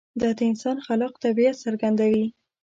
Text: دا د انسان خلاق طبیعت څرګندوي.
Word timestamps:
دا 0.19 0.29
د 0.37 0.39
انسان 0.51 0.77
خلاق 0.85 1.13
طبیعت 1.25 1.55
څرګندوي. 1.65 2.25